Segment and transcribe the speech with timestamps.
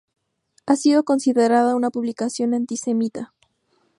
[0.65, 3.33] Ha sido considerada una publicación antisemita.